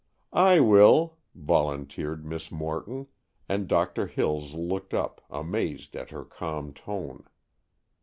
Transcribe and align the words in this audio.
"I 0.33 0.59
will," 0.59 1.19
volunteered 1.35 2.25
Miss 2.25 2.51
Morton, 2.51 3.05
and 3.47 3.67
Doctor 3.67 4.07
Hills 4.07 4.55
looked 4.55 4.95
up, 4.95 5.21
amazed 5.29 5.95
at 5.95 6.09
her 6.09 6.25
calm 6.25 6.73
tone. 6.73 7.27